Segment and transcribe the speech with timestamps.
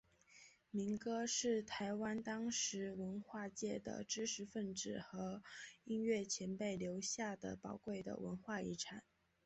[0.71, 5.43] 民歌是台湾当时文化界的知识份子和
[5.83, 9.03] 音乐前辈留下的宝贵的文化遗产。